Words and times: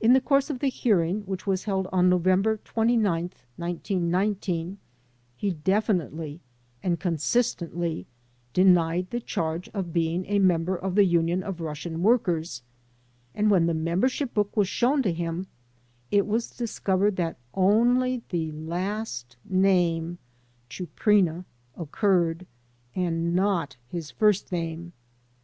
In 0.00 0.14
the 0.14 0.20
course 0.20 0.50
of 0.50 0.58
the 0.58 0.66
hear 0.66 1.00
ing 1.00 1.20
which 1.20 1.46
was 1.46 1.62
held 1.62 1.86
on 1.92 2.08
November 2.08 2.58
29th, 2.64 3.44
1919, 3.56 4.78
he 5.36 5.50
definitely 5.52 6.40
and 6.82 6.98
consistently 6.98 8.08
denied 8.52 9.10
the 9.10 9.20
charge 9.20 9.68
of 9.68 9.92
being 9.92 10.24
a 10.26 10.40
member 10.40 10.74
of 10.74 10.96
The 10.96 11.04
Union 11.04 11.44
of 11.44 11.60
Russian 11.60 12.02
Workers, 12.02 12.64
and 13.32 13.48
when 13.48 13.66
the 13.66 13.74
member 13.74 14.08
ship 14.08 14.34
book 14.34 14.56
was 14.56 14.66
shown 14.66 15.04
to 15.04 15.12
him 15.12 15.46
it 16.10 16.26
was 16.26 16.50
discovered 16.50 17.14
that 17.14 17.38
only 17.54 18.24
the 18.30 18.50
last 18.50 19.36
name, 19.44 20.18
"Chuprina," 20.68 21.44
occurred, 21.76 22.44
and 22.96 23.36
not 23.36 23.76
his 23.88 24.10
first 24.10 24.50
name. 24.50 24.94